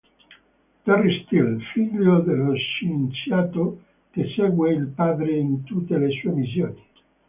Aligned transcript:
Terry 0.83 1.13
Steele: 1.23 1.59
Figlio 1.73 2.21
dello 2.21 2.55
scienziato, 2.55 3.83
che 4.09 4.33
segue 4.35 4.73
il 4.73 4.87
padre 4.87 5.37
in 5.37 5.63
tutte 5.63 5.95
le 5.99 6.09
sue 6.09 6.31
missioni. 6.31 6.83